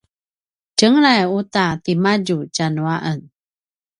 tjengelay 0.77 1.21
uta 1.37 1.65
timadju 1.83 2.37
tjanu 2.55 2.83
a 2.95 2.97
en 3.11 3.21